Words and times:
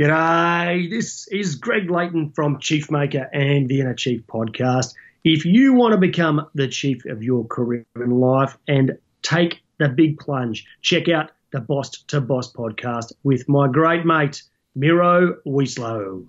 G'day, 0.00 0.88
this 0.88 1.28
is 1.28 1.56
Greg 1.56 1.90
Layton 1.90 2.30
from 2.30 2.58
Chief 2.58 2.90
Maker 2.90 3.28
and 3.34 3.70
Inner 3.70 3.92
Chief 3.92 4.26
podcast. 4.26 4.94
If 5.24 5.44
you 5.44 5.74
want 5.74 5.92
to 5.92 5.98
become 5.98 6.46
the 6.54 6.68
chief 6.68 7.04
of 7.04 7.22
your 7.22 7.44
career 7.44 7.84
in 7.96 8.18
life 8.18 8.56
and 8.66 8.96
take 9.20 9.60
the 9.76 9.90
big 9.90 10.18
plunge, 10.18 10.64
check 10.80 11.10
out 11.10 11.32
the 11.52 11.60
Boss 11.60 11.90
to 11.90 12.22
Boss 12.22 12.50
podcast 12.50 13.12
with 13.24 13.46
my 13.46 13.68
great 13.68 14.06
mate, 14.06 14.42
Miro 14.74 15.36
Wieslow. 15.46 16.26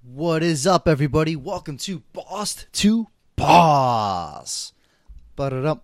What 0.00 0.42
is 0.42 0.66
up, 0.66 0.88
everybody? 0.88 1.36
Welcome 1.36 1.76
to 1.76 2.00
Boss 2.14 2.64
to 2.72 3.08
Boss. 3.36 4.72
Ba-da-dum. 5.36 5.82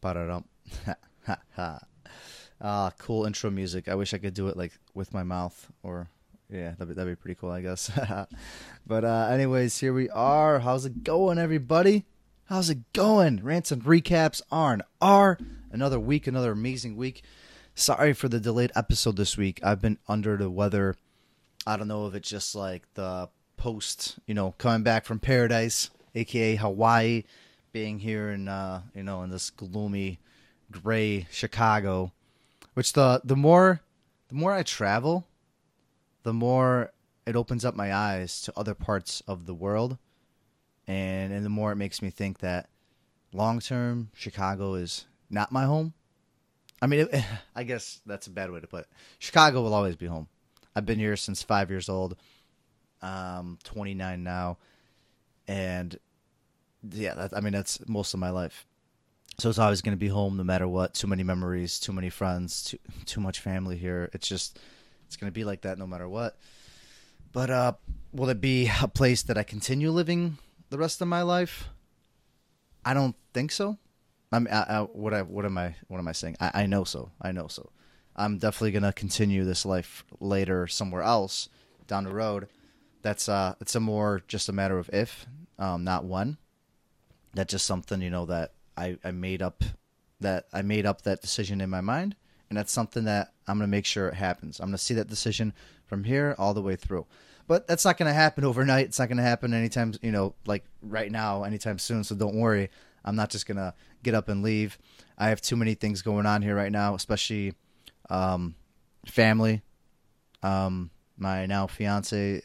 Ba-da-dum. 0.00 0.44
ah, 1.58 2.92
cool 2.98 3.24
intro 3.24 3.50
music. 3.50 3.88
I 3.88 3.94
wish 3.94 4.14
I 4.14 4.18
could 4.18 4.34
do 4.34 4.48
it 4.48 4.56
like 4.56 4.72
with 4.94 5.12
my 5.12 5.22
mouth 5.22 5.70
or 5.82 6.08
yeah, 6.50 6.70
that'd 6.72 6.88
be, 6.88 6.94
that'd 6.94 7.12
be 7.12 7.20
pretty 7.20 7.38
cool, 7.38 7.50
I 7.50 7.62
guess. 7.62 7.90
but 8.86 9.04
uh, 9.04 9.28
anyways, 9.30 9.78
here 9.78 9.92
we 9.92 10.10
are. 10.10 10.60
How's 10.60 10.84
it 10.84 11.02
going, 11.02 11.38
everybody? 11.38 12.04
How's 12.46 12.70
it 12.70 12.92
going? 12.92 13.42
Rants 13.42 13.72
and 13.72 13.82
recaps 13.82 14.42
R 14.52 14.74
and 14.74 14.82
R. 15.00 15.38
Another 15.72 15.98
week, 15.98 16.26
another 16.26 16.52
amazing 16.52 16.96
week. 16.96 17.22
Sorry 17.74 18.12
for 18.12 18.28
the 18.28 18.38
delayed 18.38 18.70
episode 18.76 19.16
this 19.16 19.36
week. 19.36 19.58
I've 19.64 19.80
been 19.80 19.98
under 20.06 20.36
the 20.36 20.50
weather. 20.50 20.94
I 21.66 21.76
don't 21.76 21.88
know 21.88 22.06
if 22.06 22.14
it's 22.14 22.28
just 22.28 22.54
like 22.54 22.82
the 22.94 23.28
post, 23.56 24.18
you 24.26 24.34
know, 24.34 24.54
coming 24.58 24.82
back 24.82 25.06
from 25.06 25.18
paradise, 25.18 25.90
aka 26.14 26.56
Hawaii, 26.56 27.24
being 27.72 27.98
here 27.98 28.28
in 28.28 28.46
uh, 28.46 28.82
you 28.94 29.02
know, 29.02 29.22
in 29.22 29.30
this 29.30 29.50
gloomy 29.50 30.20
gray 30.70 31.26
Chicago, 31.30 32.12
which 32.74 32.92
the 32.92 33.20
the 33.24 33.36
more 33.36 33.80
the 34.28 34.34
more 34.34 34.52
I 34.52 34.62
travel, 34.62 35.26
the 36.22 36.32
more 36.32 36.92
it 37.26 37.36
opens 37.36 37.64
up 37.64 37.74
my 37.74 37.94
eyes 37.94 38.42
to 38.42 38.52
other 38.56 38.74
parts 38.74 39.22
of 39.26 39.46
the 39.46 39.54
world, 39.54 39.98
and 40.86 41.32
and 41.32 41.44
the 41.44 41.50
more 41.50 41.72
it 41.72 41.76
makes 41.76 42.02
me 42.02 42.10
think 42.10 42.38
that 42.38 42.68
long 43.32 43.60
term 43.60 44.10
Chicago 44.14 44.74
is 44.74 45.06
not 45.30 45.52
my 45.52 45.64
home. 45.64 45.94
I 46.82 46.86
mean, 46.86 47.08
it, 47.10 47.24
I 47.56 47.64
guess 47.64 48.00
that's 48.06 48.26
a 48.26 48.30
bad 48.30 48.50
way 48.50 48.60
to 48.60 48.66
put 48.66 48.82
it. 48.82 48.88
Chicago 49.18 49.62
will 49.62 49.74
always 49.74 49.96
be 49.96 50.06
home. 50.06 50.28
I've 50.76 50.86
been 50.86 50.98
here 50.98 51.16
since 51.16 51.42
five 51.42 51.70
years 51.70 51.88
old. 51.88 52.16
Um, 53.02 53.58
29 53.64 54.22
now, 54.24 54.56
and 55.46 55.98
yeah, 56.90 57.14
that, 57.14 57.36
I 57.36 57.40
mean 57.40 57.52
that's 57.52 57.86
most 57.86 58.14
of 58.14 58.20
my 58.20 58.30
life. 58.30 58.66
So 59.38 59.48
it's 59.48 59.58
always 59.58 59.82
going 59.82 59.96
to 59.96 60.00
be 60.00 60.08
home 60.08 60.36
no 60.36 60.44
matter 60.44 60.68
what. 60.68 60.94
Too 60.94 61.06
many 61.06 61.22
memories, 61.22 61.80
too 61.80 61.92
many 61.92 62.10
friends, 62.10 62.64
too 62.64 62.78
too 63.04 63.20
much 63.20 63.40
family 63.40 63.76
here. 63.76 64.10
It's 64.12 64.28
just 64.28 64.58
it's 65.06 65.16
going 65.16 65.30
to 65.30 65.34
be 65.34 65.44
like 65.44 65.62
that 65.62 65.78
no 65.78 65.86
matter 65.86 66.08
what. 66.08 66.38
But 67.32 67.50
uh, 67.50 67.72
will 68.12 68.28
it 68.28 68.40
be 68.40 68.70
a 68.80 68.88
place 68.88 69.22
that 69.24 69.36
I 69.36 69.42
continue 69.42 69.90
living 69.90 70.38
the 70.70 70.78
rest 70.78 71.00
of 71.00 71.08
my 71.08 71.22
life? 71.22 71.68
I 72.84 72.94
don't 72.94 73.16
think 73.32 73.50
so. 73.50 73.78
I 74.30 74.38
mean, 74.38 74.52
I, 74.52 74.62
I, 74.62 74.80
what 74.82 75.14
I 75.14 75.22
what 75.22 75.44
am 75.44 75.58
I 75.58 75.74
what 75.88 75.98
am 75.98 76.08
I 76.08 76.12
saying? 76.12 76.36
I, 76.40 76.62
I 76.62 76.66
know 76.66 76.84
so. 76.84 77.10
I 77.20 77.32
know 77.32 77.48
so. 77.48 77.70
I'm 78.16 78.38
definitely 78.38 78.72
gonna 78.72 78.92
continue 78.92 79.44
this 79.44 79.66
life 79.66 80.04
later 80.20 80.66
somewhere 80.68 81.02
else 81.02 81.48
down 81.86 82.04
the 82.04 82.14
road. 82.14 82.48
That's 83.02 83.28
uh, 83.28 83.54
it's 83.60 83.74
a 83.74 83.80
more 83.80 84.22
just 84.28 84.48
a 84.48 84.52
matter 84.52 84.78
of 84.78 84.88
if, 84.92 85.26
um, 85.58 85.84
not 85.84 86.04
when. 86.04 86.38
That's 87.34 87.50
just 87.50 87.66
something 87.66 88.00
you 88.00 88.10
know 88.10 88.26
that 88.26 88.52
I, 88.76 88.98
I 89.04 89.10
made 89.10 89.42
up 89.42 89.64
that 90.20 90.46
I 90.52 90.62
made 90.62 90.86
up 90.86 91.02
that 91.02 91.20
decision 91.20 91.60
in 91.60 91.70
my 91.70 91.80
mind, 91.80 92.16
and 92.48 92.58
that's 92.58 92.72
something 92.72 93.04
that 93.04 93.32
I'm 93.46 93.58
gonna 93.58 93.68
make 93.68 93.86
sure 93.86 94.08
it 94.08 94.14
happens. 94.14 94.60
I'm 94.60 94.68
gonna 94.68 94.78
see 94.78 94.94
that 94.94 95.08
decision 95.08 95.52
from 95.86 96.04
here 96.04 96.34
all 96.38 96.54
the 96.54 96.62
way 96.62 96.76
through. 96.76 97.06
But 97.46 97.66
that's 97.66 97.84
not 97.84 97.98
gonna 97.98 98.14
happen 98.14 98.44
overnight. 98.44 98.86
It's 98.86 98.98
not 98.98 99.08
gonna 99.08 99.22
happen 99.22 99.52
anytime 99.52 99.94
you 100.02 100.12
know, 100.12 100.34
like 100.46 100.64
right 100.82 101.10
now, 101.10 101.44
anytime 101.44 101.78
soon. 101.78 102.04
So 102.04 102.14
don't 102.14 102.36
worry. 102.36 102.70
I'm 103.04 103.16
not 103.16 103.30
just 103.30 103.46
gonna 103.46 103.74
get 104.02 104.14
up 104.14 104.28
and 104.28 104.42
leave. 104.42 104.78
I 105.18 105.28
have 105.28 105.40
too 105.40 105.56
many 105.56 105.74
things 105.74 106.02
going 106.02 106.26
on 106.26 106.42
here 106.42 106.56
right 106.56 106.72
now, 106.72 106.94
especially 106.94 107.54
um, 108.10 108.54
family. 109.06 109.62
Um, 110.42 110.90
my 111.16 111.46
now 111.46 111.66
fiance 111.66 112.42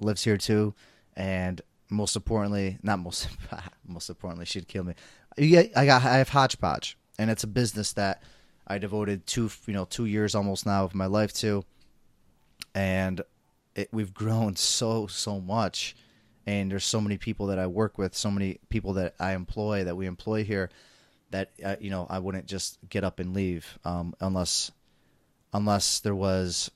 lives 0.00 0.24
here 0.24 0.36
too, 0.36 0.74
and 1.16 1.60
most 1.90 2.16
importantly, 2.16 2.78
not 2.82 2.98
most 2.98 3.28
most 3.86 4.08
importantly, 4.08 4.46
she'd 4.46 4.68
kill 4.68 4.84
me. 4.84 4.94
I 5.38 5.86
got 5.86 6.04
I 6.04 6.16
have 6.18 6.28
Hodgepodge, 6.28 6.96
and 7.18 7.30
it's 7.30 7.44
a 7.44 7.48
business 7.48 7.92
that 7.94 8.22
I 8.66 8.78
devoted 8.78 9.26
two 9.26 9.50
you 9.66 9.74
know 9.74 9.84
two 9.84 10.06
years 10.06 10.34
almost 10.34 10.66
now 10.66 10.84
of 10.84 10.94
my 10.94 11.06
life 11.06 11.32
to, 11.34 11.64
and 12.74 13.22
it, 13.74 13.88
we've 13.92 14.14
grown 14.14 14.56
so 14.56 15.06
so 15.06 15.40
much, 15.40 15.96
and 16.46 16.70
there's 16.70 16.84
so 16.84 17.00
many 17.00 17.18
people 17.18 17.46
that 17.46 17.58
I 17.58 17.66
work 17.66 17.98
with, 17.98 18.14
so 18.14 18.30
many 18.30 18.58
people 18.68 18.94
that 18.94 19.14
I 19.18 19.32
employ 19.32 19.84
that 19.84 19.96
we 19.96 20.06
employ 20.06 20.44
here, 20.44 20.70
that 21.30 21.50
uh, 21.64 21.76
you 21.80 21.90
know 21.90 22.06
I 22.08 22.18
wouldn't 22.18 22.46
just 22.46 22.78
get 22.88 23.04
up 23.04 23.18
and 23.18 23.34
leave 23.34 23.78
um, 23.84 24.14
unless 24.20 24.70
unless 25.52 26.00
there 26.00 26.14
was 26.14 26.70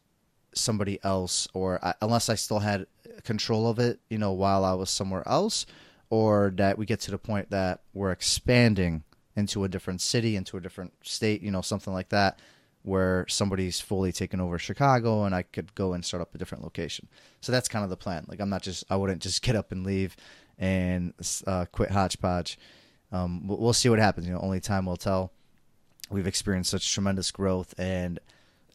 somebody 0.55 0.99
else 1.03 1.49
or 1.55 1.85
I, 1.85 1.95
unless 2.01 2.29
I 2.29 2.35
still 2.35 2.61
had 2.61 2.87
control 3.25 3.69
of 3.69 3.79
it, 3.79 4.01
you 4.09 4.19
know, 4.19 4.33
while 4.33 4.65
I 4.65 4.75
was 4.75 4.91
somewhere 4.91 5.27
else, 5.27 5.67
or 6.11 6.53
that 6.57 6.79
we 6.79 6.87
get 6.87 7.01
to 7.01 7.11
the 7.11 7.19
point 7.19 7.51
that 7.51 7.81
we're 7.93 8.13
expanding 8.13 9.03
into 9.35 9.65
a 9.65 9.69
different 9.69 10.01
city, 10.01 10.37
into 10.37 10.57
a 10.57 10.61
different 10.61 10.93
state, 11.03 11.43
you 11.43 11.51
know, 11.51 11.61
something 11.61 11.93
like 11.93 12.09
that, 12.09 12.39
where 12.83 13.27
somebody's 13.29 13.81
fully 13.81 14.13
taken 14.13 14.41
over 14.41 14.59
Chicago 14.59 15.25
and 15.25 15.35
I 15.35 15.43
could 15.43 15.75
go 15.75 15.93
and 15.93 16.05
start 16.05 16.21
up 16.21 16.35
a 16.35 16.39
different 16.39 16.65
location. 16.65 17.09
So 17.41 17.53
that's 17.53 17.69
kind 17.69 17.85
of 17.85 17.91
the 17.91 17.97
plan. 17.97 18.25
Like 18.29 18.41
I'm 18.41 18.49
not 18.49 18.63
just, 18.63 18.85
I 18.89 18.97
wouldn't 18.97 19.23
just 19.23 19.43
get 19.43 19.57
up 19.57 19.73
and 19.73 19.85
leave 19.85 20.17
and 20.59 21.13
uh, 21.47 21.67
quit 21.71 21.91
Hodgepodge. 21.91 22.59
Um, 23.13 23.47
we'll 23.47 23.73
see 23.73 23.89
what 23.89 23.99
happens. 23.99 24.27
You 24.27 24.33
know, 24.33 24.41
only 24.41 24.61
time 24.61 24.87
will 24.87 24.97
tell. 24.97 25.33
We've 26.11 26.27
experienced 26.27 26.71
such 26.71 26.93
tremendous 26.93 27.31
growth 27.31 27.75
and 27.79 28.21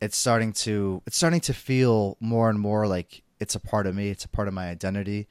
it's 0.01 0.17
starting 0.17 0.51
to 0.51 1.01
it's 1.05 1.15
starting 1.15 1.39
to 1.41 1.53
feel 1.53 2.17
more 2.19 2.49
and 2.49 2.59
more 2.59 2.87
like 2.87 3.21
it's 3.39 3.55
a 3.55 3.59
part 3.59 3.87
of 3.87 3.95
me 3.95 4.09
it's 4.09 4.25
a 4.25 4.27
part 4.27 4.47
of 4.47 4.53
my 4.53 4.67
identity 4.67 5.27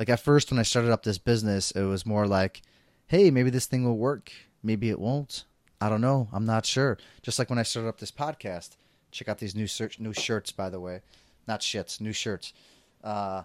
like 0.00 0.08
at 0.08 0.18
first 0.18 0.50
when 0.50 0.58
i 0.58 0.64
started 0.64 0.90
up 0.90 1.04
this 1.04 1.18
business 1.18 1.70
it 1.70 1.84
was 1.84 2.04
more 2.04 2.26
like 2.26 2.62
hey 3.06 3.30
maybe 3.30 3.50
this 3.50 3.66
thing 3.66 3.84
will 3.84 3.98
work 3.98 4.32
maybe 4.62 4.90
it 4.90 4.98
won't. 4.98 5.44
I 5.80 5.88
don't 5.88 6.02
know. 6.02 6.28
I'm 6.32 6.44
not 6.44 6.66
sure. 6.66 6.98
Just 7.22 7.38
like 7.38 7.48
when 7.48 7.58
i 7.58 7.62
started 7.62 7.88
up 7.88 8.00
this 8.00 8.12
podcast. 8.12 8.76
Check 9.10 9.28
out 9.28 9.38
these 9.38 9.56
new 9.56 9.66
search 9.66 9.98
new 9.98 10.12
shirts 10.12 10.52
by 10.52 10.70
the 10.70 10.80
way. 10.80 11.00
Not 11.48 11.60
shits 11.60 12.00
new 12.00 12.12
shirts. 12.12 12.52
Uh 13.02 13.44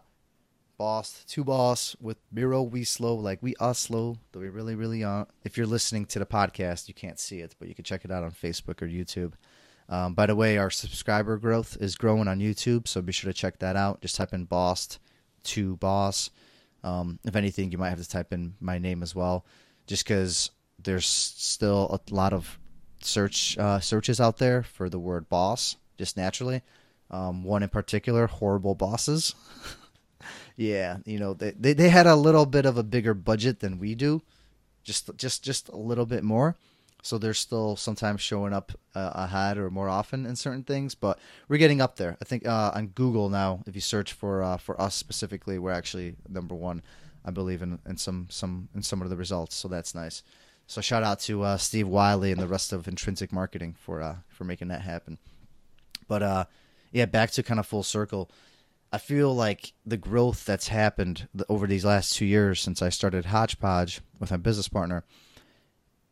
boss 0.78 1.24
to 1.30 1.44
boss 1.44 1.96
with 2.02 2.18
Miro 2.34 2.62
we 2.62 2.84
slow 2.84 3.16
like 3.16 3.42
we 3.42 3.56
are 3.62 3.74
slow 3.74 4.18
though 4.34 4.42
we 4.42 4.50
really 4.50 4.76
really 4.76 5.06
are 5.06 5.26
if 5.46 5.56
you're 5.56 5.66
listening 5.66 6.04
to 6.06 6.20
the 6.20 6.26
podcast 6.26 6.90
you 6.90 6.94
can't 6.94 7.18
see 7.18 7.40
it 7.40 7.56
but 7.58 7.70
you 7.70 7.74
can 7.74 7.86
check 7.86 8.04
it 8.04 8.12
out 8.12 8.26
on 8.26 8.32
facebook 8.32 8.82
or 8.82 8.88
youtube. 8.88 9.34
Um, 9.88 10.16
by 10.16 10.26
the 10.26 10.36
way, 10.36 10.58
our 10.58 10.72
subscriber 10.72 11.38
growth 11.38 11.78
is 11.80 11.96
growing 11.96 12.28
on 12.28 12.40
YouTube, 12.40 12.88
so 12.88 13.04
be 13.04 13.12
sure 13.12 13.32
to 13.32 13.38
check 13.38 13.60
that 13.60 13.76
out. 13.76 14.02
Just 14.02 14.16
type 14.16 14.34
in 14.34 14.46
Boss 14.46 15.00
to 15.44 15.76
Boss. 15.78 16.32
Um, 16.86 17.20
if 17.26 17.36
anything, 17.36 17.72
you 17.72 17.78
might 17.78 17.90
have 17.90 18.02
to 18.02 18.08
type 18.08 18.32
in 18.32 18.54
my 18.62 18.78
name 18.78 19.02
as 19.02 19.16
well, 19.16 19.44
just 19.88 20.06
because 20.06 20.52
there's 20.82 21.08
still 21.08 22.00
a 22.00 22.14
lot 22.14 22.32
of 22.32 22.60
search 23.02 23.58
uh, 23.58 23.80
searches 23.80 24.22
out 24.22 24.38
there 24.38 24.64
for 24.64 24.88
the 24.90 25.00
word 25.00 25.28
boss, 25.28 25.78
just 25.98 26.16
naturally. 26.16 26.62
Um, 27.10 27.44
one 27.44 27.64
in 27.64 27.70
particular, 27.70 28.28
horrible 28.28 28.76
bosses. 28.76 29.36
yeah, 30.56 30.98
you 31.06 31.20
know 31.20 31.34
they, 31.34 31.52
they 31.52 31.74
they 31.74 31.90
had 31.90 32.08
a 32.08 32.16
little 32.16 32.46
bit 32.46 32.66
of 32.66 32.78
a 32.78 32.84
bigger 32.84 33.16
budget 33.16 33.60
than 33.60 33.80
we 33.80 33.96
do, 33.96 34.22
just 34.84 35.10
just 35.18 35.44
just 35.44 35.70
a 35.70 35.78
little 35.78 36.06
bit 36.06 36.24
more 36.24 36.56
so 37.06 37.20
they're 37.20 37.36
still 37.36 37.76
sometimes 37.76 38.20
showing 38.20 38.52
up 38.52 38.72
uh, 38.96 39.12
ahead 39.14 39.60
or 39.60 39.70
more 39.70 39.88
often 39.88 40.26
in 40.26 40.36
certain 40.36 40.64
things. 40.64 40.96
But 40.96 41.20
we're 41.48 41.60
getting 41.60 41.80
up 41.80 41.98
there. 41.98 42.18
I 42.20 42.26
think 42.26 42.48
uh, 42.48 42.72
on 42.74 42.88
Google 42.88 43.30
now, 43.30 43.62
if 43.68 43.76
you 43.76 43.82
search 43.82 44.14
for 44.14 44.42
uh, 44.42 44.58
for 44.58 44.80
us 44.82 44.96
specifically, 44.96 45.60
we're 45.60 45.72
actually 45.72 46.16
number 46.28 46.56
one. 46.56 46.82
I 47.24 47.30
believe 47.30 47.62
in, 47.62 47.78
in 47.88 47.98
some 47.98 48.28
some 48.32 48.70
in 48.74 48.82
some 48.82 49.04
of 49.04 49.12
the 49.12 49.16
results. 49.16 49.56
So 49.56 49.68
that's 49.68 49.94
nice. 49.94 50.24
So 50.66 50.82
shout 50.82 51.04
out 51.04 51.20
to 51.22 51.44
uh, 51.44 51.58
Steve 51.58 51.88
Wiley 51.88 52.32
and 52.32 52.42
the 52.42 52.48
rest 52.48 52.74
of 52.74 52.88
Intrinsic 52.88 53.32
Marketing 53.32 53.76
for 53.80 54.02
uh, 54.02 54.16
for 54.28 54.44
making 54.44 54.70
that 54.70 54.82
happen. 54.82 55.20
But 56.08 56.24
uh, 56.24 56.46
yeah, 56.92 57.06
back 57.06 57.30
to 57.32 57.44
kind 57.44 57.60
of 57.60 57.68
full 57.68 57.84
circle. 57.84 58.32
I 58.92 58.98
feel 58.98 59.36
like 59.36 59.74
the 59.86 59.98
growth 59.98 60.44
that's 60.46 60.70
happened 60.70 61.28
over 61.50 61.68
these 61.68 61.86
last 61.86 62.16
two 62.16 62.26
years 62.26 62.62
since 62.62 62.82
I 62.82 62.90
started 62.90 63.26
Hodgepodge 63.26 64.02
with 64.20 64.32
my 64.32 64.38
business 64.38 64.70
partner 64.70 65.04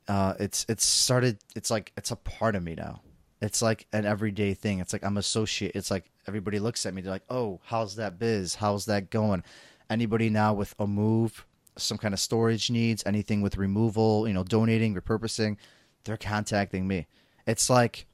uh, 0.08 0.34
it's 0.40 0.66
it's 0.70 0.86
started. 0.86 1.38
It's 1.56 1.72
like 1.72 1.92
it's 1.98 2.12
a 2.12 2.16
part 2.16 2.56
of 2.56 2.64
me 2.64 2.76
now. 2.76 3.02
It's 3.42 3.62
like 3.62 3.88
an 3.92 4.06
everyday 4.06 4.54
thing. 4.54 4.80
It's 4.80 4.94
like 4.94 5.04
I'm 5.04 5.18
associate. 5.18 5.74
It's 5.76 5.92
like 5.92 6.12
everybody 6.28 6.60
looks 6.60 6.86
at 6.86 6.94
me. 6.94 7.02
They're 7.02 7.12
like, 7.12 7.26
"Oh, 7.30 7.60
how's 7.66 7.96
that 7.96 8.20
biz? 8.20 8.56
How's 8.56 8.86
that 8.86 9.10
going?" 9.10 9.44
Anybody 9.90 10.30
now 10.30 10.54
with 10.54 10.74
a 10.80 10.88
move, 10.88 11.46
some 11.78 11.98
kind 11.98 12.14
of 12.14 12.20
storage 12.20 12.70
needs, 12.70 13.04
anything 13.06 13.42
with 13.42 13.58
removal, 13.58 14.28
you 14.28 14.34
know, 14.34 14.44
donating, 14.44 14.96
repurposing, 14.96 15.58
they're 16.04 16.18
contacting 16.18 16.88
me. 16.88 17.08
It's 17.46 17.70
like 17.70 18.06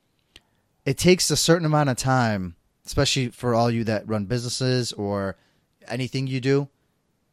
it 0.85 0.97
takes 0.97 1.29
a 1.29 1.37
certain 1.37 1.65
amount 1.65 1.89
of 1.89 1.97
time, 1.97 2.55
especially 2.85 3.29
for 3.29 3.53
all 3.53 3.69
you 3.69 3.83
that 3.83 4.07
run 4.07 4.25
businesses 4.25 4.93
or 4.93 5.35
anything 5.87 6.27
you 6.27 6.39
do, 6.39 6.69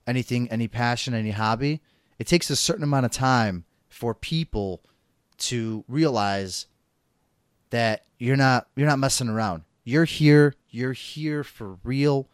anything, 0.07 0.51
any 0.51 0.69
passion, 0.69 1.15
any 1.15 1.31
hobby. 1.31 1.81
It 2.19 2.27
takes 2.27 2.51
a 2.51 2.57
certain 2.57 2.85
amount 2.85 3.07
of 3.07 3.13
time 3.13 3.65
for 3.97 4.15
people 4.15 4.83
to 5.39 5.83
realize 5.89 6.67
that 7.71 8.05
you're 8.19 8.37
not 8.37 8.69
you're 8.77 8.87
not 8.87 8.99
messing 8.99 9.29
around. 9.29 9.63
You're 9.85 10.05
here. 10.05 10.55
You're 10.69 10.93
here 10.93 11.43
for 11.43 11.79
real. 11.83 12.29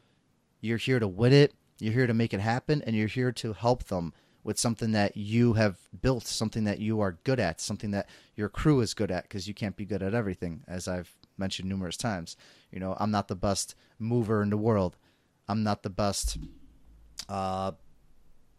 You're 0.60 0.78
here 0.78 0.98
to 0.98 1.06
win 1.06 1.32
it. 1.32 1.54
You're 1.78 1.92
here 1.92 2.08
to 2.08 2.14
make 2.14 2.34
it 2.34 2.40
happen, 2.40 2.82
and 2.82 2.96
you're 2.96 3.06
here 3.06 3.30
to 3.32 3.52
help 3.52 3.84
them 3.84 4.12
with 4.42 4.58
something 4.58 4.90
that 4.90 5.16
you 5.16 5.52
have 5.52 5.76
built, 6.00 6.26
something 6.26 6.64
that 6.64 6.80
you 6.80 7.00
are 7.00 7.18
good 7.22 7.38
at, 7.38 7.60
something 7.60 7.92
that 7.92 8.08
your 8.34 8.48
crew 8.48 8.80
is 8.80 8.92
good 8.92 9.12
at, 9.12 9.22
because 9.22 9.46
you 9.46 9.54
can't 9.54 9.76
be 9.76 9.84
good 9.84 10.02
at 10.02 10.14
everything, 10.14 10.64
as 10.66 10.88
I've 10.88 11.14
mentioned 11.38 11.68
numerous 11.68 11.96
times. 11.96 12.36
You 12.72 12.80
know, 12.80 12.96
I'm 12.98 13.12
not 13.12 13.28
the 13.28 13.36
best 13.36 13.76
mover 14.00 14.42
in 14.42 14.50
the 14.50 14.56
world. 14.56 14.96
I'm 15.48 15.62
not 15.62 15.84
the 15.84 15.90
best. 15.90 16.38
Uh, 17.28 17.72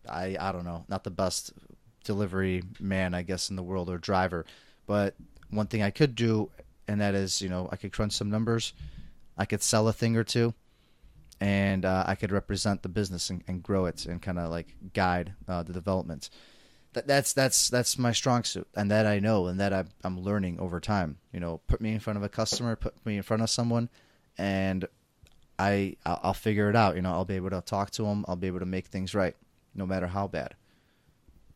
I 0.09 0.37
I 0.39 0.51
don't 0.53 0.65
know, 0.65 0.85
not 0.87 1.03
the 1.03 1.11
best 1.11 1.51
delivery 2.03 2.63
man, 2.79 3.13
I 3.13 3.21
guess, 3.23 3.49
in 3.49 3.55
the 3.55 3.63
world 3.63 3.89
or 3.89 3.97
driver. 3.97 4.45
But 4.85 5.15
one 5.49 5.67
thing 5.67 5.81
I 5.81 5.91
could 5.91 6.15
do, 6.15 6.49
and 6.87 7.01
that 7.01 7.15
is, 7.15 7.41
you 7.41 7.49
know, 7.49 7.69
I 7.71 7.75
could 7.75 7.93
crunch 7.93 8.13
some 8.13 8.29
numbers. 8.29 8.73
I 9.37 9.45
could 9.45 9.63
sell 9.63 9.87
a 9.87 9.93
thing 9.93 10.15
or 10.15 10.23
two 10.23 10.53
and 11.43 11.83
uh, 11.83 12.05
I 12.07 12.15
could 12.15 12.31
represent 12.31 12.83
the 12.83 12.89
business 12.89 13.29
and, 13.29 13.43
and 13.49 13.61
grow 13.61 13.85
it 13.85 14.05
and 14.05 14.21
kind 14.21 14.39
of 14.39 14.49
like 14.49 14.75
guide 14.93 15.33
uh, 15.45 15.61
the 15.61 15.73
development. 15.73 16.29
That, 16.93 17.05
that's 17.05 17.33
that's 17.33 17.69
that's 17.69 17.97
my 17.97 18.13
strong 18.13 18.45
suit, 18.45 18.67
and 18.75 18.89
that 18.91 19.05
I 19.05 19.19
know, 19.19 19.47
and 19.47 19.59
that 19.59 19.73
I'm, 19.73 19.89
I'm 20.05 20.21
learning 20.21 20.59
over 20.61 20.79
time. 20.79 21.17
You 21.33 21.41
know, 21.41 21.59
put 21.67 21.81
me 21.81 21.91
in 21.91 21.99
front 21.99 22.15
of 22.15 22.23
a 22.23 22.29
customer, 22.29 22.77
put 22.77 23.05
me 23.05 23.17
in 23.17 23.23
front 23.23 23.43
of 23.43 23.49
someone, 23.49 23.89
and 24.37 24.87
I 25.59 25.97
I'll, 26.05 26.19
I'll 26.23 26.33
figure 26.33 26.69
it 26.69 26.77
out. 26.77 26.95
You 26.95 27.01
know, 27.01 27.11
I'll 27.11 27.25
be 27.25 27.35
able 27.35 27.49
to 27.49 27.61
talk 27.61 27.89
to 27.91 28.03
them. 28.03 28.23
I'll 28.27 28.37
be 28.37 28.47
able 28.47 28.59
to 28.59 28.65
make 28.65 28.87
things 28.87 29.13
right, 29.13 29.35
no 29.75 29.85
matter 29.85 30.07
how 30.07 30.27
bad. 30.27 30.55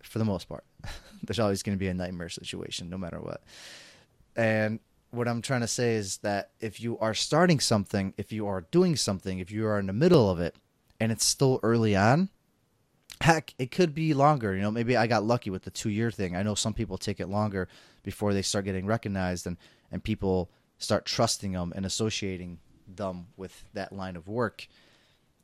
For 0.03 0.19
the 0.19 0.25
most 0.25 0.47
part, 0.47 0.63
there's 1.23 1.39
always 1.39 1.63
going 1.63 1.77
to 1.77 1.79
be 1.79 1.87
a 1.87 1.93
nightmare 1.93 2.29
situation, 2.29 2.89
no 2.89 2.97
matter 2.97 3.19
what. 3.19 3.43
And 4.35 4.79
what 5.11 5.27
I'm 5.27 5.41
trying 5.41 5.61
to 5.61 5.67
say 5.67 5.95
is 5.95 6.17
that 6.17 6.51
if 6.59 6.79
you 6.79 6.97
are 6.99 7.13
starting 7.13 7.59
something, 7.59 8.13
if 8.17 8.31
you 8.31 8.47
are 8.47 8.61
doing 8.71 8.95
something, 8.95 9.39
if 9.39 9.51
you 9.51 9.65
are 9.67 9.79
in 9.79 9.87
the 9.87 9.93
middle 9.93 10.29
of 10.29 10.39
it 10.39 10.55
and 10.99 11.11
it's 11.11 11.25
still 11.25 11.59
early 11.63 11.95
on, 11.95 12.29
heck, 13.21 13.53
it 13.57 13.71
could 13.71 13.93
be 13.93 14.13
longer. 14.13 14.55
You 14.55 14.61
know, 14.61 14.71
maybe 14.71 14.95
I 14.95 15.07
got 15.07 15.23
lucky 15.23 15.49
with 15.49 15.63
the 15.63 15.71
two 15.71 15.89
year 15.89 16.11
thing. 16.11 16.35
I 16.35 16.43
know 16.43 16.55
some 16.55 16.73
people 16.73 16.97
take 16.97 17.19
it 17.19 17.29
longer 17.29 17.67
before 18.03 18.33
they 18.33 18.41
start 18.41 18.65
getting 18.65 18.85
recognized 18.85 19.47
and, 19.47 19.57
and 19.91 20.03
people 20.03 20.51
start 20.77 21.05
trusting 21.05 21.53
them 21.53 21.73
and 21.75 21.85
associating 21.85 22.59
them 22.87 23.27
with 23.35 23.65
that 23.73 23.91
line 23.91 24.15
of 24.15 24.27
work. 24.27 24.67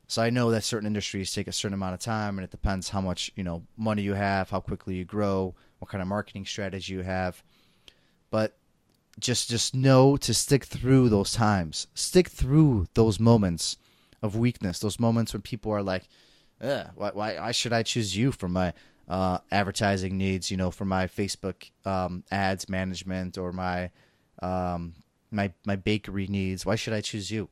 So 0.08 0.22
I 0.22 0.30
know 0.30 0.52
that 0.52 0.64
certain 0.64 0.88
industries 0.88 1.34
take 1.34 1.48
a 1.48 1.52
certain 1.52 1.74
amount 1.74 1.94
of 1.94 2.00
time 2.00 2.38
and 2.38 2.46
it 2.46 2.52
depends 2.52 2.90
how 2.90 3.02
much, 3.02 3.32
you 3.36 3.44
know, 3.44 3.64
money 3.78 4.02
you 4.02 4.14
have, 4.14 4.50
how 4.50 4.60
quickly 4.60 4.96
you 4.96 5.06
grow, 5.06 5.56
what 5.80 5.90
kind 5.90 6.02
of 6.02 6.08
marketing 6.08 6.46
strategy 6.46 6.94
you 6.94 7.02
have. 7.02 7.42
But 8.30 8.58
just 9.20 9.50
just 9.50 9.76
know 9.76 10.18
to 10.18 10.34
stick 10.34 10.66
through 10.66 11.10
those 11.10 11.34
times. 11.34 11.88
Stick 11.94 12.30
through 12.30 12.88
those 12.94 13.20
moments 13.20 13.78
of 14.22 14.38
weakness 14.38 14.80
those 14.80 15.02
moments 15.02 15.34
when 15.34 15.42
people 15.42 15.70
are 15.70 15.84
like 15.84 16.08
why, 16.60 16.88
why, 16.96 17.36
why 17.36 17.52
should 17.52 17.74
i 17.74 17.84
choose 17.84 18.16
you 18.16 18.32
for 18.32 18.48
my 18.48 18.72
uh, 19.10 19.38
advertising 19.52 20.18
needs 20.18 20.50
you 20.50 20.56
know 20.56 20.72
for 20.72 20.86
my 20.86 21.08
facebook 21.08 21.70
um, 21.86 22.24
ads 22.32 22.70
management 22.70 23.38
or 23.38 23.52
my 23.52 23.92
um, 24.42 24.94
my 25.32 25.52
my 25.66 25.76
bakery 25.76 26.28
needs? 26.28 26.66
Why 26.66 26.76
should 26.76 26.94
i 26.94 27.02
choose 27.02 27.32
you? 27.32 27.50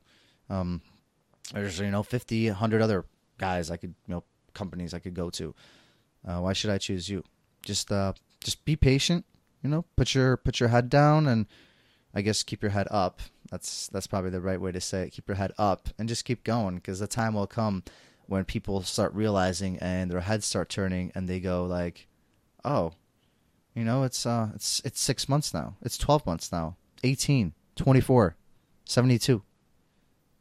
Um, 0.48 0.80
there's 1.52 1.78
you 1.78 1.90
know 1.90 2.02
50 2.02 2.48
100 2.48 2.82
other 2.82 3.04
guys 3.38 3.70
i 3.70 3.76
could 3.76 3.94
you 4.06 4.14
know 4.14 4.24
companies 4.54 4.94
i 4.94 4.98
could 4.98 5.14
go 5.14 5.30
to 5.30 5.54
uh, 6.26 6.38
why 6.38 6.52
should 6.52 6.70
i 6.70 6.78
choose 6.78 7.08
you 7.08 7.24
just 7.64 7.90
uh 7.90 8.12
just 8.40 8.64
be 8.64 8.76
patient 8.76 9.24
you 9.62 9.70
know, 9.70 9.84
put 9.96 10.14
your 10.14 10.36
put 10.36 10.60
your 10.60 10.68
head 10.68 10.90
down 10.90 11.26
and 11.26 11.46
I 12.14 12.22
guess 12.22 12.42
keep 12.42 12.62
your 12.62 12.72
head 12.72 12.88
up. 12.90 13.20
That's 13.50 13.88
that's 13.88 14.06
probably 14.06 14.30
the 14.30 14.40
right 14.40 14.60
way 14.60 14.72
to 14.72 14.80
say 14.80 15.02
it. 15.02 15.12
Keep 15.12 15.28
your 15.28 15.36
head 15.36 15.52
up 15.56 15.88
and 15.98 16.08
just 16.08 16.24
keep 16.24 16.44
going 16.44 16.76
because 16.76 16.98
the 16.98 17.06
time 17.06 17.34
will 17.34 17.46
come 17.46 17.84
when 18.26 18.44
people 18.44 18.82
start 18.82 19.14
realizing 19.14 19.78
and 19.78 20.10
their 20.10 20.20
heads 20.20 20.46
start 20.46 20.68
turning 20.68 21.12
and 21.14 21.28
they 21.28 21.38
go 21.40 21.64
like, 21.64 22.08
"Oh, 22.64 22.92
you 23.74 23.84
know, 23.84 24.02
it's 24.02 24.26
uh 24.26 24.50
it's 24.54 24.82
it's 24.84 25.00
6 25.00 25.28
months 25.28 25.54
now. 25.54 25.76
It's 25.82 25.98
12 25.98 26.26
months 26.26 26.50
now. 26.50 26.76
18, 27.04 27.52
24, 27.76 28.36
72." 28.84 29.42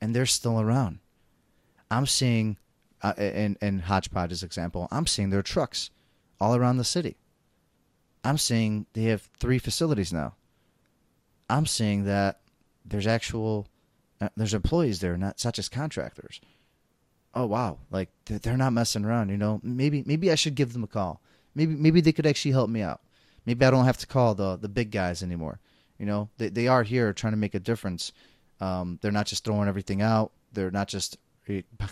And 0.01 0.15
they're 0.15 0.25
still 0.25 0.59
around. 0.59 0.99
I'm 1.91 2.07
seeing 2.07 2.57
uh, 3.01 3.13
in 3.17 3.57
in 3.61 3.79
Hodgepodge's 3.79 4.43
example, 4.43 4.87
I'm 4.91 5.07
seeing 5.07 5.29
their 5.29 5.41
trucks 5.41 5.89
all 6.39 6.55
around 6.55 6.77
the 6.77 6.83
city. 6.83 7.17
I'm 8.23 8.37
seeing 8.37 8.85
they 8.93 9.03
have 9.03 9.29
three 9.39 9.59
facilities 9.59 10.13
now. 10.13 10.35
I'm 11.49 11.65
seeing 11.65 12.05
that 12.05 12.39
there's 12.85 13.07
actual 13.07 13.67
uh, 14.19 14.29
there's 14.37 14.53
employees 14.53 14.99
there, 14.99 15.17
not 15.17 15.39
such 15.39 15.59
as 15.59 15.69
contractors. 15.69 16.39
Oh 17.33 17.45
wow, 17.45 17.79
like 17.89 18.09
they're 18.25 18.57
not 18.57 18.73
messing 18.73 19.05
around. 19.05 19.29
You 19.29 19.37
know, 19.37 19.59
maybe 19.63 20.03
maybe 20.05 20.31
I 20.31 20.35
should 20.35 20.55
give 20.55 20.73
them 20.73 20.83
a 20.83 20.87
call. 20.87 21.21
Maybe 21.55 21.75
maybe 21.75 22.01
they 22.01 22.11
could 22.11 22.27
actually 22.27 22.51
help 22.51 22.69
me 22.69 22.81
out. 22.81 23.01
Maybe 23.45 23.65
I 23.65 23.71
don't 23.71 23.85
have 23.85 23.97
to 23.99 24.07
call 24.07 24.35
the 24.35 24.57
the 24.57 24.69
big 24.69 24.91
guys 24.91 25.23
anymore. 25.23 25.59
You 25.97 26.05
know, 26.05 26.29
they 26.37 26.49
they 26.49 26.67
are 26.67 26.83
here 26.83 27.13
trying 27.13 27.33
to 27.33 27.37
make 27.37 27.55
a 27.55 27.59
difference. 27.59 28.11
Um, 28.61 28.99
they're 29.01 29.11
not 29.11 29.25
just 29.25 29.43
throwing 29.43 29.67
everything 29.67 30.01
out. 30.01 30.31
They're 30.53 30.71
not 30.71 30.87
just 30.87 31.17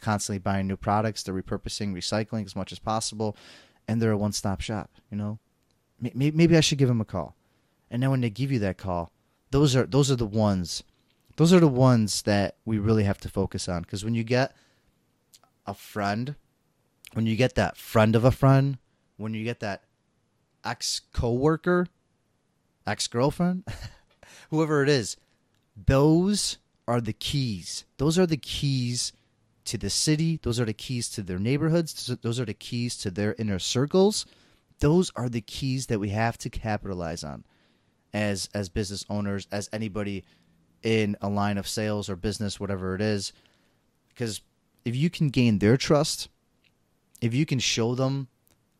constantly 0.01 0.39
buying 0.39 0.67
new 0.67 0.77
products. 0.77 1.23
They're 1.23 1.33
repurposing, 1.33 1.93
recycling 1.93 2.45
as 2.45 2.55
much 2.55 2.71
as 2.71 2.79
possible, 2.79 3.35
and 3.87 4.01
they're 4.01 4.11
a 4.11 4.17
one 4.17 4.31
stop 4.31 4.61
shop. 4.61 4.91
You 5.11 5.17
know, 5.17 5.39
maybe, 5.99 6.31
maybe 6.31 6.55
I 6.55 6.61
should 6.61 6.77
give 6.77 6.87
them 6.87 7.01
a 7.01 7.05
call. 7.05 7.35
And 7.89 8.03
then 8.03 8.11
when 8.11 8.21
they 8.21 8.29
give 8.29 8.51
you 8.51 8.59
that 8.59 8.77
call, 8.77 9.11
those 9.51 9.75
are 9.75 9.85
those 9.85 10.11
are 10.11 10.15
the 10.15 10.27
ones, 10.27 10.83
those 11.37 11.51
are 11.51 11.59
the 11.59 11.67
ones 11.67 12.21
that 12.21 12.55
we 12.65 12.77
really 12.77 13.03
have 13.03 13.19
to 13.21 13.29
focus 13.29 13.67
on. 13.67 13.81
Because 13.81 14.05
when 14.05 14.13
you 14.13 14.23
get 14.23 14.55
a 15.65 15.73
friend, 15.73 16.35
when 17.13 17.25
you 17.25 17.35
get 17.35 17.55
that 17.55 17.77
friend 17.77 18.15
of 18.15 18.23
a 18.23 18.31
friend, 18.31 18.77
when 19.17 19.33
you 19.33 19.43
get 19.43 19.59
that 19.61 19.83
ex 20.63 21.01
coworker, 21.13 21.87
ex 22.85 23.07
girlfriend, 23.07 23.63
whoever 24.51 24.83
it 24.83 24.89
is, 24.89 25.17
those 25.85 26.57
are 26.87 27.01
the 27.01 27.13
keys. 27.13 27.85
Those 27.97 28.17
are 28.17 28.25
the 28.25 28.37
keys 28.37 29.13
to 29.65 29.77
the 29.77 29.89
city. 29.89 30.39
Those 30.41 30.59
are 30.59 30.65
the 30.65 30.73
keys 30.73 31.09
to 31.09 31.21
their 31.21 31.39
neighborhoods. 31.39 32.17
Those 32.21 32.39
are 32.39 32.45
the 32.45 32.53
keys 32.53 32.97
to 32.97 33.11
their 33.11 33.35
inner 33.37 33.59
circles 33.59 34.25
those 34.79 35.11
are 35.15 35.29
the 35.29 35.41
keys 35.41 35.87
that 35.87 35.99
we 35.99 36.09
have 36.09 36.37
to 36.39 36.49
capitalize 36.49 37.23
on 37.23 37.43
as 38.13 38.49
as 38.53 38.69
business 38.69 39.05
owners 39.09 39.47
as 39.51 39.69
anybody 39.71 40.23
in 40.81 41.15
a 41.21 41.29
line 41.29 41.57
of 41.57 41.67
sales 41.67 42.09
or 42.09 42.15
business 42.15 42.59
whatever 42.59 42.95
it 42.95 43.01
is 43.01 43.33
because 44.09 44.41
if 44.85 44.95
you 44.95 45.09
can 45.09 45.29
gain 45.29 45.59
their 45.59 45.77
trust 45.77 46.29
if 47.21 47.33
you 47.33 47.45
can 47.45 47.59
show 47.59 47.93
them 47.93 48.27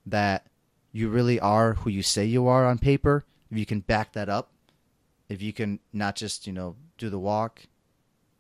that 0.06 0.48
you 0.92 1.10
really 1.10 1.40
are 1.40 1.74
who 1.76 1.90
you 1.90 2.02
say 2.02 2.26
you 2.26 2.48
are 2.48 2.66
on 2.66 2.78
paper 2.80 3.24
if 3.52 3.58
you 3.58 3.66
can 3.66 3.82
back 3.82 4.14
that 4.14 4.30
up 4.30 4.52
if 5.30 5.42
you 5.42 5.54
can 5.54 5.80
not 5.94 6.16
just 6.16 6.46
you 6.46 6.54
know 6.54 6.76
do 6.98 7.10
the 7.10 7.20
walk 7.20 7.64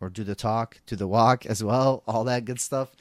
or 0.01 0.09
do 0.09 0.23
the 0.23 0.35
talk 0.35 0.81
do 0.85 0.95
the 0.95 1.07
walk 1.07 1.45
as 1.45 1.63
well 1.63 2.03
all 2.07 2.23
that 2.23 2.45
good 2.45 2.59
stuff 2.59 2.95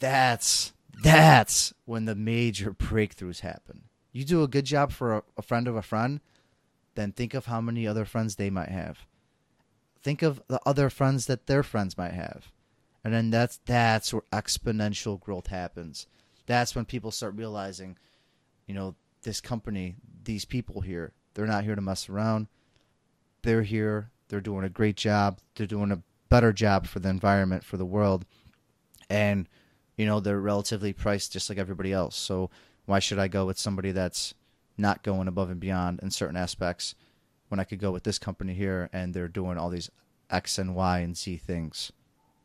that's 0.00 0.72
that's 1.00 1.72
when 1.84 2.04
the 2.04 2.14
major 2.14 2.72
breakthroughs 2.72 3.40
happen. 3.40 3.84
You 4.12 4.24
do 4.24 4.42
a 4.42 4.48
good 4.48 4.66
job 4.66 4.92
for 4.92 5.16
a, 5.18 5.22
a, 5.38 5.42
friend 5.42 5.66
of 5.66 5.76
a 5.76 5.82
friend, 5.82 6.20
then 6.94 7.12
think 7.12 7.34
of 7.34 7.46
how 7.46 7.60
many 7.60 7.86
other 7.86 8.04
friends 8.04 8.36
they 8.36 8.50
might 8.50 8.68
have. 8.68 9.06
Think 10.02 10.22
of 10.22 10.42
the 10.48 10.60
other 10.66 10.90
friends 10.90 11.26
that 11.26 11.46
their 11.46 11.62
friends 11.62 11.96
might 11.96 12.12
have. 12.12 12.52
And 13.04 13.14
then 13.14 13.30
that's 13.30 13.58
that's 13.64 14.12
where 14.12 14.22
exponential 14.32 15.18
growth 15.18 15.46
happens. 15.46 16.06
That's 16.46 16.74
when 16.74 16.84
people 16.84 17.10
start 17.10 17.34
realizing, 17.36 17.96
you 18.66 18.74
know, 18.74 18.94
this 19.22 19.40
company, 19.40 19.96
these 20.24 20.44
people 20.44 20.82
here, 20.82 21.12
they're 21.34 21.46
not 21.46 21.64
here 21.64 21.74
to 21.74 21.80
mess 21.80 22.08
around. 22.08 22.48
They're 23.42 23.62
here, 23.62 24.10
they're 24.28 24.40
doing 24.40 24.64
a 24.64 24.68
great 24.68 24.96
job, 24.96 25.38
they're 25.54 25.66
doing 25.66 25.92
a 25.92 26.02
better 26.28 26.52
job 26.52 26.86
for 26.86 26.98
the 27.00 27.08
environment, 27.08 27.64
for 27.64 27.76
the 27.76 27.84
world. 27.84 28.24
And 29.10 29.48
you 29.96 30.06
know 30.06 30.20
they're 30.20 30.40
relatively 30.40 30.92
priced 30.92 31.32
just 31.32 31.48
like 31.48 31.58
everybody 31.58 31.92
else. 31.92 32.16
So 32.16 32.50
why 32.86 32.98
should 32.98 33.18
I 33.18 33.28
go 33.28 33.46
with 33.46 33.58
somebody 33.58 33.92
that's 33.92 34.34
not 34.78 35.02
going 35.02 35.28
above 35.28 35.50
and 35.50 35.60
beyond 35.60 36.00
in 36.02 36.10
certain 36.10 36.36
aspects 36.36 36.94
when 37.48 37.60
I 37.60 37.64
could 37.64 37.78
go 37.78 37.90
with 37.90 38.04
this 38.04 38.18
company 38.18 38.54
here 38.54 38.88
and 38.92 39.12
they're 39.12 39.28
doing 39.28 39.58
all 39.58 39.68
these 39.68 39.90
X 40.30 40.58
and 40.58 40.74
Y 40.74 41.00
and 41.00 41.16
Z 41.16 41.36
things, 41.36 41.92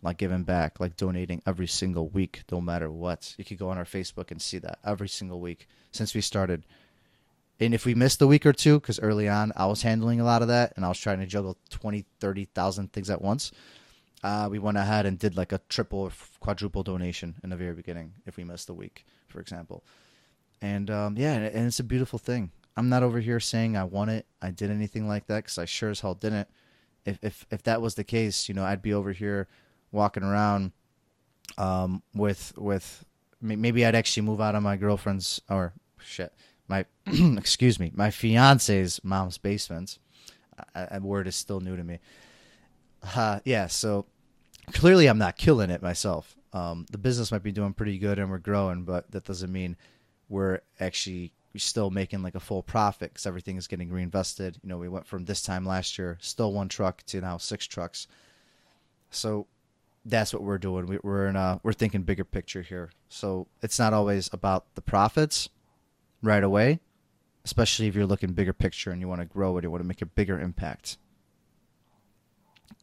like 0.02 0.18
giving 0.18 0.44
back, 0.44 0.80
like 0.80 0.98
donating 0.98 1.42
every 1.48 1.68
single 1.68 2.10
week, 2.10 2.44
no 2.52 2.60
matter 2.60 2.92
what. 2.92 3.34
You 3.38 3.46
could 3.46 3.58
go 3.58 3.70
on 3.70 3.78
our 3.78 3.86
Facebook 3.86 4.32
and 4.32 4.42
see 4.42 4.60
that 4.60 4.80
every 4.84 5.08
single 5.08 5.40
week 5.40 5.68
since 5.92 6.14
we 6.14 6.22
started. 6.22 6.66
And 7.60 7.74
if 7.74 7.86
we 7.86 7.96
missed 7.96 8.22
a 8.22 8.28
week 8.28 8.46
or 8.46 8.54
two, 8.54 8.80
because 8.80 9.00
early 9.00 9.28
on 9.28 9.52
I 9.56 9.66
was 9.66 9.82
handling 9.82 10.20
a 10.20 10.26
lot 10.26 10.42
of 10.42 10.48
that 10.50 10.74
and 10.76 10.86
I 10.86 10.90
was 10.90 11.00
trying 11.00 11.20
to 11.20 11.26
juggle 11.26 11.58
20, 11.70 12.06
30,000 12.20 12.94
things 12.94 13.10
at 13.10 13.22
once, 13.22 13.52
uh, 14.24 14.48
we 14.50 14.60
went 14.60 14.78
ahead 14.78 15.06
and 15.06 15.18
did 15.18 15.38
like 15.38 15.52
a 15.52 15.62
triple 15.70 16.00
or 16.00 16.12
quadruple 16.40 16.84
donation 16.84 17.36
in 17.44 17.50
the 17.50 17.56
very 17.56 17.74
beginning 17.74 18.14
if 18.26 18.38
we 18.38 18.44
missed 18.44 18.70
a 18.70 18.74
week, 18.74 19.06
for 19.28 19.40
example. 19.40 19.84
And 20.62 20.90
um, 20.90 21.18
yeah, 21.18 21.34
and 21.34 21.68
it's 21.68 21.80
a 21.80 21.84
beautiful 21.84 22.20
thing. 22.20 22.52
I'm 22.76 22.90
not 22.90 23.04
over 23.04 23.20
here 23.20 23.40
saying 23.40 23.76
I 23.76 23.84
won 23.86 24.10
it, 24.10 24.26
I 24.42 24.52
did 24.52 24.70
anything 24.70 25.08
like 25.08 25.28
that, 25.28 25.44
because 25.44 25.58
I 25.58 25.66
sure 25.66 25.90
as 25.90 26.02
hell 26.02 26.14
didn't. 26.14 26.48
If, 27.06 27.20
if 27.22 27.46
if 27.52 27.64
that 27.64 27.82
was 27.82 27.96
the 27.96 28.04
case, 28.04 28.50
you 28.50 28.56
know, 28.56 28.66
I'd 28.66 28.82
be 28.82 28.94
over 28.94 29.12
here 29.12 29.48
walking 29.92 30.24
around 30.24 30.74
um, 31.58 32.04
with 32.14 32.54
with 32.58 33.06
maybe 33.40 33.86
I'd 33.86 33.96
actually 33.96 34.24
move 34.24 34.42
out 34.42 34.56
of 34.56 34.64
my 34.64 34.78
girlfriend's 34.78 35.42
or 35.50 35.74
shit 36.00 36.34
my 36.68 36.86
excuse 37.06 37.80
me 37.80 37.92
my 37.96 38.12
fiance's 38.12 39.00
mom's 39.04 39.38
basement. 39.38 40.00
A 40.74 41.00
word 41.00 41.28
is 41.28 41.36
still 41.36 41.60
new 41.60 41.76
to 41.76 41.84
me. 41.84 42.00
Uh, 43.16 43.40
yeah, 43.46 43.68
so 43.68 44.08
clearly 44.74 45.08
I'm 45.08 45.20
not 45.20 45.38
killing 45.38 45.70
it 45.70 45.84
myself. 45.84 46.36
Um, 46.52 46.86
the 46.92 46.98
business 46.98 47.32
might 47.32 47.44
be 47.44 47.52
doing 47.52 47.74
pretty 47.74 48.00
good 48.00 48.18
and 48.18 48.30
we're 48.30 48.40
growing, 48.40 48.84
but 48.84 49.12
that 49.12 49.24
doesn't 49.24 49.52
mean 49.52 49.78
we're 50.30 50.62
actually 50.80 51.34
still 51.56 51.90
making 51.90 52.24
like 52.24 52.36
a 52.36 52.40
full 52.40 52.64
profit 52.64 53.14
because 53.14 53.26
everything 53.26 53.58
is 53.58 53.68
getting 53.68 53.92
reinvested. 53.92 54.58
You 54.64 54.70
know, 54.70 54.78
we 54.78 54.90
went 54.90 55.08
from 55.08 55.26
this 55.26 55.42
time 55.42 55.66
last 55.66 55.98
year, 55.98 56.18
still 56.22 56.54
one 56.54 56.70
truck 56.70 57.04
to 57.04 57.22
now 57.22 57.38
six 57.38 57.66
trucks. 57.66 58.08
So 59.10 59.48
that's 60.06 60.34
what 60.34 60.44
we're 60.44 60.58
doing. 60.58 60.86
We, 60.88 60.98
are 61.04 61.28
in 61.28 61.36
a, 61.36 61.60
we're 61.64 61.74
thinking 61.74 62.04
bigger 62.04 62.24
picture 62.24 62.62
here. 62.62 62.92
So 63.10 63.48
it's 63.62 63.80
not 63.80 63.94
always 63.94 64.30
about 64.34 64.74
the 64.76 64.82
profits 64.82 65.50
right 66.22 66.44
away, 66.44 66.80
especially 67.46 67.88
if 67.88 67.96
you're 67.96 68.06
looking 68.06 68.34
bigger 68.34 68.54
picture 68.54 68.92
and 68.92 69.02
you 69.02 69.08
want 69.08 69.22
to 69.22 69.26
grow 69.26 69.58
it, 69.58 69.64
you 69.64 69.72
want 69.72 69.82
to 69.82 69.88
make 69.88 70.02
a 70.02 70.06
bigger 70.06 70.40
impact. 70.40 70.98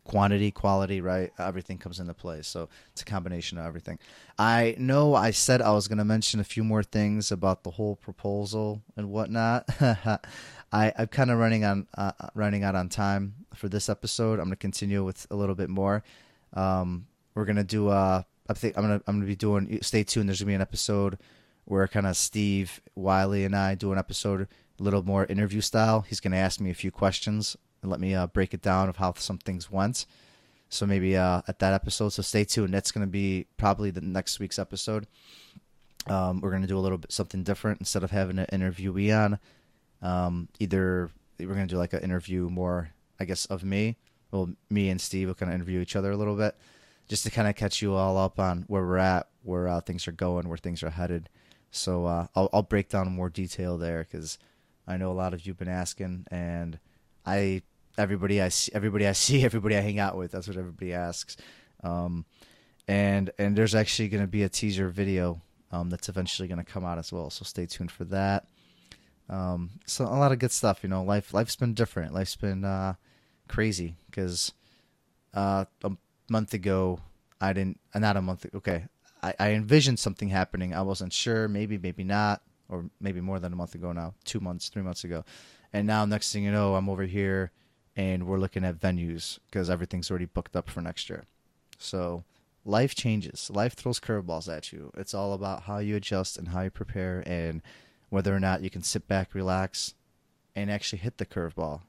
Quantity, 0.05 0.51
quality, 0.51 1.01
right? 1.01 1.31
Everything 1.39 1.79
comes 1.79 1.99
into 1.99 2.13
play. 2.13 2.43
So 2.43 2.69
it's 2.93 3.03
a 3.03 3.05
combination 3.07 3.57
of 3.57 3.65
everything. 3.65 3.99
I 4.39 4.75
know 4.79 5.15
I 5.15 5.31
said 5.31 5.63
I 5.63 5.73
was 5.73 5.89
going 5.89 5.99
to 5.99 6.05
mention 6.05 6.41
a 6.41 6.45
few 6.45 6.63
more 6.63 6.83
things 6.83 7.33
about 7.33 7.65
the 7.65 7.71
whole 7.71 7.97
proposal 7.97 8.83
and 8.97 9.11
whatnot. 9.11 9.69
I, 9.81 10.93
I'm 10.99 11.07
kind 11.07 11.31
of 11.31 11.39
running 11.39 11.65
on 11.65 11.87
uh, 11.97 12.13
running 12.35 12.65
out 12.65 12.75
on 12.75 12.91
time 12.91 13.35
for 13.55 13.69
this 13.69 13.89
episode. 13.89 14.35
I'm 14.41 14.47
going 14.47 14.51
to 14.51 14.57
continue 14.57 15.05
with 15.05 15.27
a 15.31 15.37
little 15.37 15.55
bit 15.55 15.71
more. 15.71 16.03
Um, 16.53 17.07
we're 17.35 17.45
gonna 17.45 17.65
do 17.65 17.89
uh 17.89 18.23
I 18.49 18.53
think 18.53 18.77
I'm 18.77 18.85
gonna 18.85 19.01
I'm 19.07 19.17
gonna 19.17 19.27
be 19.27 19.37
doing 19.37 19.79
stay 19.83 20.05
tuned, 20.05 20.29
there's 20.29 20.41
gonna 20.41 20.51
be 20.51 20.55
an 20.55 20.61
episode 20.61 21.19
where 21.65 21.87
kind 21.89 22.07
of 22.07 22.17
Steve, 22.17 22.81
Wiley 22.95 23.45
and 23.45 23.55
I 23.55 23.75
do 23.75 23.93
an 23.93 23.99
episode 23.99 24.49
a 24.79 24.83
little 24.83 25.03
more 25.03 25.25
interview 25.27 25.61
style. 25.61 26.03
He's 26.03 26.21
gonna 26.21 26.37
ask 26.37 26.61
me 26.61 26.71
a 26.71 26.75
few 26.75 26.91
questions 26.91 27.57
and 27.83 27.91
let 27.91 28.01
me 28.01 28.15
uh, 28.15 28.27
break 28.27 28.55
it 28.55 28.63
down 28.63 28.89
of 28.89 28.97
how 28.97 29.15
some 29.15 29.39
things 29.39 29.71
went. 29.71 30.07
So 30.69 30.87
maybe 30.87 31.17
uh, 31.17 31.43
at 31.47 31.61
that 31.61 31.73
episode, 31.73 32.11
so 32.11 32.23
stay 32.23 32.45
tuned. 32.45 32.75
That's 32.75 32.91
gonna 32.91 33.07
be 33.07 33.47
probably 33.57 33.91
the 33.91 34.01
next 34.01 34.41
week's 34.41 34.59
episode. 34.59 35.07
Um, 36.07 36.41
we're 36.41 36.51
gonna 36.51 36.67
do 36.67 36.79
a 36.79 36.81
little 36.81 36.99
bit 36.99 37.13
something 37.13 37.43
different 37.43 37.81
instead 37.81 38.03
of 38.03 38.11
having 38.11 38.39
an 38.39 38.47
interviewee 38.53 39.17
on. 39.17 39.39
Um, 40.03 40.49
either 40.59 41.11
we're 41.39 41.47
gonna 41.47 41.67
do 41.67 41.79
like 41.79 41.93
an 41.93 42.03
interview 42.03 42.51
more, 42.51 42.91
I 43.21 43.25
guess, 43.25 43.47
of 43.47 43.65
me. 43.65 43.97
Well, 44.31 44.51
me 44.69 44.91
and 44.91 45.01
Steve 45.01 45.29
will 45.29 45.35
kind 45.35 45.51
of 45.51 45.55
interview 45.55 45.81
each 45.81 45.95
other 45.95 46.11
a 46.11 46.17
little 46.17 46.37
bit 46.37 46.57
just 47.09 47.25
to 47.25 47.31
kind 47.31 47.49
of 47.49 47.55
catch 47.55 47.83
you 47.83 47.95
all 47.95 48.17
up 48.17 48.39
on 48.39 48.65
where 48.67 48.83
we're 48.83 48.99
at, 48.99 49.29
where 49.43 49.69
uh, 49.69 49.81
things 49.81 50.09
are 50.09 50.13
going, 50.13 50.49
where 50.49 50.59
things 50.59 50.83
are 50.83 50.91
headed. 50.91 51.29
So 51.75 52.07
uh, 52.07 52.27
I'll, 52.35 52.49
I'll 52.53 52.63
break 52.63 52.89
down 52.89 53.11
more 53.11 53.29
detail 53.29 53.79
there 53.79 54.07
because 54.09 54.39
I 54.87 54.97
know 54.97 55.11
a 55.11 55.15
lot 55.15 55.35
of 55.35 55.45
you've 55.45 55.59
been 55.59 55.69
asking, 55.69 56.27
and 56.31 56.79
I 57.27 57.63
everybody 57.99 58.41
I 58.41 58.49
see, 58.49 58.73
everybody 58.75 59.07
I 59.07 59.13
see, 59.25 59.45
everybody 59.45 59.77
I 59.77 59.81
hang 59.81 59.99
out 59.99 60.17
with, 60.17 60.33
that's 60.33 60.49
what 60.49 60.57
everybody 60.57 60.93
asks. 60.93 61.37
Um, 61.83 62.25
and 62.87 63.31
and 63.39 63.57
there's 63.57 63.75
actually 63.75 64.09
going 64.09 64.23
to 64.23 64.29
be 64.29 64.43
a 64.43 64.49
teaser 64.49 64.89
video 64.89 65.41
um, 65.73 65.91
that's 65.91 66.09
eventually 66.09 66.49
going 66.49 66.59
to 66.59 66.65
come 66.65 66.85
out 66.85 66.99
as 66.99 67.13
well. 67.13 67.31
So 67.31 67.45
stay 67.45 67.67
tuned 67.67 67.91
for 67.91 68.05
that. 68.05 68.47
Um, 69.29 69.71
so 69.87 70.05
a 70.05 70.15
lot 70.15 70.33
of 70.33 70.39
good 70.39 70.53
stuff, 70.53 70.81
you 70.83 70.89
know. 70.89 71.03
Life 71.03 71.35
life's 71.35 71.57
been 71.57 71.75
different. 71.75 72.15
Life's 72.15 72.37
been 72.37 72.65
uh, 72.65 72.95
crazy 73.49 73.97
because 74.11 74.53
uh, 75.35 75.65
um, 75.83 75.99
month 76.29 76.55
ago, 76.55 77.01
I 77.41 77.53
didn't, 77.53 77.81
not 77.95 78.17
a 78.17 78.23
month, 78.23 78.47
okay, 78.55 78.87
I, 79.25 79.35
I 79.39 79.51
envisioned 79.53 79.99
something 79.99 80.29
happening. 80.29 80.75
I 80.75 80.83
wasn't 80.83 81.13
sure, 81.13 81.49
maybe, 81.49 81.79
maybe 81.79 82.05
not, 82.05 82.43
or 82.69 82.91
maybe 83.01 83.23
more 83.23 83.41
than 83.41 83.55
a 83.55 83.57
month 83.57 83.75
ago 83.75 83.93
now, 83.93 84.15
two 84.25 84.39
months, 84.39 84.69
three 84.69 84.83
months 84.83 85.03
ago. 85.03 85.25
And 85.73 85.87
now, 85.87 86.05
next 86.05 86.31
thing 86.31 86.45
you 86.45 86.53
know, 86.53 86.75
I'm 86.75 86.91
over 86.91 87.05
here 87.05 87.51
and 87.97 88.27
we're 88.27 88.39
looking 88.39 88.65
at 88.65 88.81
venues 88.81 89.39
because 89.47 89.71
everything's 89.71 90.11
already 90.11 90.27
booked 90.27 90.55
up 90.55 90.69
for 90.69 90.83
next 90.83 91.09
year. 91.09 91.25
So 91.79 92.25
life 92.67 92.95
changes. 92.95 93.51
Life 93.51 93.73
throws 93.73 93.99
curveballs 93.99 94.55
at 94.55 94.73
you. 94.73 94.91
It's 94.95 95.15
all 95.15 95.33
about 95.33 95.63
how 95.63 95.79
you 95.79 95.97
adjust 95.97 96.37
and 96.37 96.49
how 96.49 96.61
you 96.61 96.71
prepare 96.71 97.23
and 97.27 97.63
whether 98.11 98.35
or 98.35 98.41
not 98.41 98.63
you 98.63 98.69
can 98.69 98.83
sit 98.83 99.09
back, 99.09 99.35
relax, 99.35 99.95
and 100.55 100.71
actually 100.71 100.99
hit 100.99 101.17
the 101.17 101.27
curveball 101.27 101.81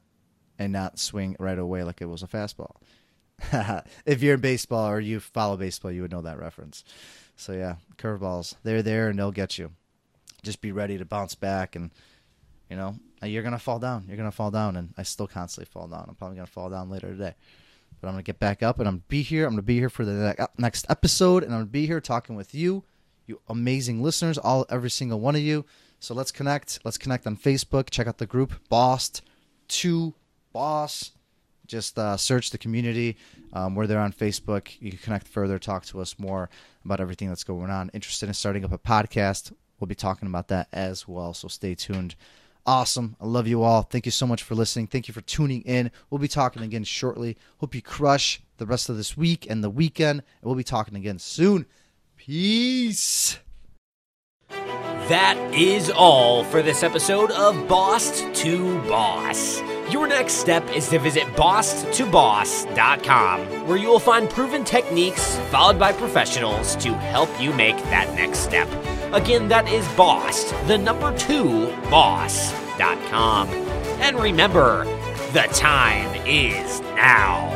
and 0.57 0.71
not 0.71 0.99
swing 0.99 1.35
right 1.37 1.59
away 1.59 1.83
like 1.83 2.01
it 2.01 2.05
was 2.05 2.23
a 2.23 2.27
fastball. 2.27 2.77
if 4.05 4.21
you're 4.21 4.35
in 4.35 4.41
baseball 4.41 4.87
or 4.89 4.99
you 4.99 5.19
follow 5.19 5.57
baseball, 5.57 5.91
you 5.91 6.01
would 6.01 6.11
know 6.11 6.21
that 6.21 6.39
reference. 6.39 6.83
So 7.35 7.51
yeah, 7.53 7.75
curveballs, 7.97 8.55
they're 8.63 8.81
there 8.81 9.09
and 9.09 9.19
they'll 9.19 9.31
get 9.31 9.57
you. 9.57 9.71
Just 10.43 10.61
be 10.61 10.71
ready 10.71 10.97
to 10.97 11.05
bounce 11.05 11.35
back, 11.35 11.75
and 11.75 11.91
you 12.69 12.77
know 12.77 12.95
you're 13.23 13.43
gonna 13.43 13.59
fall 13.59 13.79
down. 13.79 14.05
You're 14.07 14.17
gonna 14.17 14.31
fall 14.31 14.51
down, 14.51 14.75
and 14.77 14.93
I 14.97 15.03
still 15.03 15.27
constantly 15.27 15.69
fall 15.71 15.87
down. 15.87 16.05
I'm 16.07 16.15
probably 16.15 16.37
gonna 16.37 16.47
fall 16.47 16.69
down 16.69 16.89
later 16.89 17.09
today, 17.09 17.33
but 17.99 18.07
I'm 18.07 18.13
gonna 18.13 18.23
get 18.23 18.39
back 18.39 18.61
up, 18.61 18.79
and 18.79 18.87
I'm 18.87 18.95
gonna 18.95 19.03
be 19.07 19.23
here. 19.23 19.45
I'm 19.45 19.53
gonna 19.53 19.63
be 19.63 19.79
here 19.79 19.89
for 19.89 20.05
the 20.05 20.49
next 20.57 20.85
episode, 20.89 21.43
and 21.43 21.51
I'm 21.51 21.61
gonna 21.61 21.71
be 21.71 21.87
here 21.87 21.99
talking 21.99 22.35
with 22.35 22.53
you, 22.53 22.83
you 23.25 23.41
amazing 23.49 24.03
listeners, 24.03 24.37
all 24.37 24.65
every 24.69 24.91
single 24.91 25.19
one 25.19 25.35
of 25.35 25.41
you. 25.41 25.65
So 25.99 26.13
let's 26.13 26.31
connect. 26.31 26.79
Let's 26.85 26.99
connect 26.99 27.25
on 27.25 27.35
Facebook. 27.35 27.89
Check 27.89 28.05
out 28.05 28.19
the 28.19 28.27
group 28.27 28.53
Boss 28.69 29.21
to 29.67 30.13
Boss 30.53 31.11
just 31.67 31.97
uh, 31.97 32.17
search 32.17 32.51
the 32.51 32.57
community. 32.57 33.17
Um, 33.53 33.75
we're 33.75 33.87
there 33.87 33.99
on 33.99 34.13
Facebook. 34.13 34.69
You 34.79 34.91
can 34.91 34.99
connect 34.99 35.27
further, 35.27 35.59
talk 35.59 35.85
to 35.85 36.01
us 36.01 36.17
more 36.19 36.49
about 36.83 36.99
everything 36.99 37.29
that's 37.29 37.43
going 37.43 37.69
on. 37.69 37.89
Interested 37.93 38.27
in 38.27 38.33
starting 38.33 38.65
up 38.65 38.71
a 38.71 38.77
podcast? 38.77 39.51
We'll 39.79 39.87
be 39.87 39.95
talking 39.95 40.27
about 40.27 40.47
that 40.49 40.67
as 40.71 41.07
well. 41.07 41.33
So 41.33 41.47
stay 41.47 41.75
tuned. 41.75 42.15
Awesome. 42.65 43.15
I 43.21 43.25
love 43.25 43.47
you 43.47 43.61
all. 43.61 43.83
Thank 43.83 44.05
you 44.05 44.11
so 44.11 44.25
much 44.25 44.41
for 44.41 44.55
listening. 44.55 44.87
Thank 44.87 45.07
you 45.07 45.13
for 45.13 45.21
tuning 45.21 45.61
in. 45.61 45.91
We'll 46.09 46.19
be 46.19 46.27
talking 46.27 46.63
again 46.63 46.83
shortly. 46.83 47.37
Hope 47.57 47.75
you 47.75 47.81
crush 47.81 48.41
the 48.57 48.65
rest 48.65 48.89
of 48.89 48.97
this 48.97 49.15
week 49.15 49.45
and 49.49 49.63
the 49.63 49.69
weekend. 49.69 50.19
And 50.19 50.43
we'll 50.43 50.55
be 50.55 50.63
talking 50.63 50.95
again 50.95 51.19
soon. 51.19 51.67
Peace. 52.17 53.37
That 55.07 55.37
is 55.53 55.91
all 55.91 56.43
for 56.45 56.63
this 56.63 56.81
episode 56.81 57.29
of 57.29 57.67
Boss 57.67 58.23
to 58.41 58.81
Boss. 58.87 59.61
Your 59.91 60.07
next 60.07 60.33
step 60.33 60.67
is 60.75 60.89
to 60.89 60.97
visit 60.97 61.27
bosstoboss.com, 61.35 63.67
where 63.67 63.77
you 63.77 63.87
will 63.87 63.99
find 63.99 64.27
proven 64.27 64.63
techniques 64.63 65.37
followed 65.51 65.77
by 65.77 65.91
professionals 65.91 66.75
to 66.77 66.95
help 66.95 67.29
you 67.39 67.53
make 67.53 67.77
that 67.83 68.11
next 68.15 68.39
step. 68.39 68.67
Again, 69.13 69.47
that 69.49 69.67
is 69.67 69.87
boss, 69.89 70.51
the 70.65 70.79
number 70.79 71.15
two, 71.19 71.67
boss.com. 71.91 73.47
And 74.01 74.19
remember, 74.19 74.85
the 75.33 75.47
time 75.51 76.19
is 76.25 76.81
now. 76.95 77.54